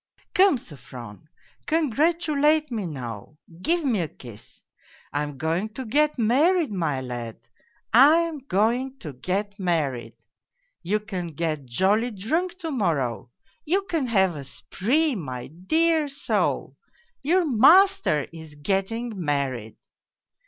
'Come, 0.33 0.57
Sofron, 0.57 1.27
congratulate 1.67 2.71
me 2.71 2.87
now, 2.87 3.37
give 3.61 3.85
me 3.85 3.99
a 4.01 4.07
kiss! 4.07 4.63
I 5.13 5.21
am 5.21 5.37
going 5.37 5.69
to 5.75 5.85
get 5.85 6.17
married, 6.17 6.71
my 6.71 7.01
lad, 7.01 7.39
I 7.93 8.15
am 8.21 8.39
going 8.39 8.97
to 8.97 9.13
get 9.13 9.59
married. 9.59 10.15
You 10.81 11.01
can 11.01 11.27
get 11.27 11.67
jolly 11.67 12.09
drunk 12.09 12.57
to 12.61 12.71
morrow, 12.71 13.29
you 13.63 13.83
can 13.83 14.07
have 14.07 14.35
a 14.35 14.43
spree, 14.43 15.13
my 15.13 15.45
dear 15.45 16.07
soul 16.07 16.77
your 17.21 17.45
master 17.45 18.25
is 18.33 18.55
getting 18.55 19.13
married.' 19.23 19.77